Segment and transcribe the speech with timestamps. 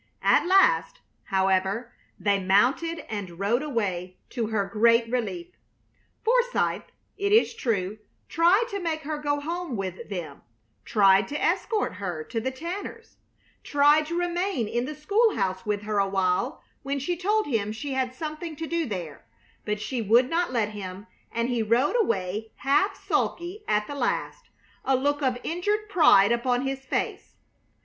[0.23, 5.51] At last, however, they mounted and rode away, to her great relief.
[6.25, 6.81] Forsythe,
[7.19, 10.41] it is true, tried to make her go home with them;
[10.85, 13.17] tried to escort her to the Tanners';
[13.63, 17.93] tried to remain in the school house with her awhile when she told him she
[17.93, 19.27] had something to do there;
[19.65, 24.49] but she would not let him, and he rode away half sulky at the last,
[24.83, 27.35] a look of injured pride upon his face.